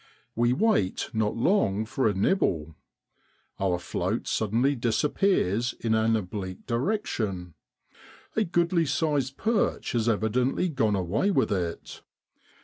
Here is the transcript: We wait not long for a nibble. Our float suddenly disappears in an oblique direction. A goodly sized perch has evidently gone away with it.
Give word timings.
We 0.35 0.51
wait 0.51 1.11
not 1.13 1.35
long 1.37 1.85
for 1.85 2.07
a 2.07 2.13
nibble. 2.15 2.73
Our 3.59 3.77
float 3.77 4.25
suddenly 4.25 4.73
disappears 4.75 5.73
in 5.79 5.93
an 5.93 6.15
oblique 6.15 6.65
direction. 6.65 7.53
A 8.35 8.43
goodly 8.43 8.87
sized 8.87 9.37
perch 9.37 9.91
has 9.91 10.09
evidently 10.09 10.69
gone 10.69 10.95
away 10.95 11.29
with 11.29 11.51
it. 11.51 12.01